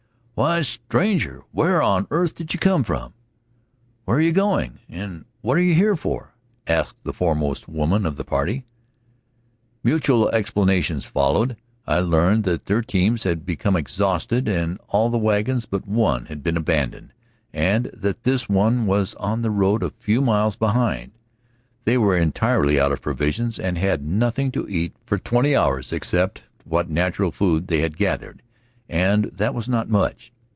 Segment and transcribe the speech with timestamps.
[0.33, 1.43] "Why, stranger!
[1.51, 3.13] Where on earth did you come from?
[4.05, 6.33] Where are you going, and what are you here for?"
[6.65, 8.65] asked the foremost woman of the party.
[9.83, 11.57] Mutual explanations followed.
[11.85, 16.41] I learned that their teams had become exhausted and all the wagons but one had
[16.41, 17.13] been abandoned,
[17.53, 21.11] and that this one was on the road a few miles behind.
[21.85, 25.93] They were entirely out of provisions and had had nothing to eat for twenty hours
[25.93, 28.41] except what natural food they had gathered,
[28.89, 30.33] and that was not much.